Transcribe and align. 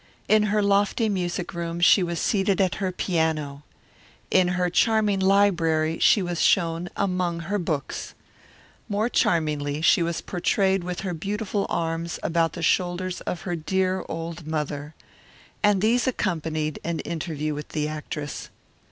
In 0.27 0.47
her 0.49 0.63
lofty 0.63 1.09
music 1.09 1.53
room 1.53 1.79
she 1.79 2.01
was 2.01 2.19
seated 2.19 2.59
at 2.59 2.81
her 2.81 2.91
piano. 2.91 3.61
In 4.31 4.47
her 4.57 4.67
charming 4.67 5.19
library 5.19 5.99
she 5.99 6.23
was 6.23 6.41
shown 6.41 6.89
"Among 6.97 7.41
Her 7.41 7.59
Books." 7.59 8.15
More 8.89 9.09
charmingly 9.09 9.79
she 9.83 10.01
was 10.01 10.21
portrayed 10.21 10.83
with 10.83 11.01
her 11.01 11.13
beautiful 11.13 11.67
arms 11.69 12.17
about 12.23 12.53
the 12.53 12.63
shoulders 12.63 13.21
of 13.27 13.41
her 13.41 13.55
dear 13.55 14.03
old 14.09 14.47
mother. 14.47 14.95
And 15.61 15.83
these 15.83 16.07
accompanied 16.07 16.79
an 16.83 17.01
interview 17.01 17.53
with 17.53 17.69
the 17.69 17.87
actress. 17.87 18.49